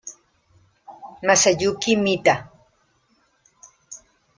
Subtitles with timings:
[1.27, 2.35] Masayuki Mita